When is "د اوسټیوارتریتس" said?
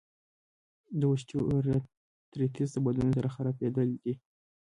0.99-2.69